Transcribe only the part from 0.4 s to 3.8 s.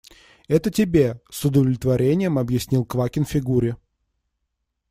Это тебе,– с удовлетворением объяснил Квакин Фигуре.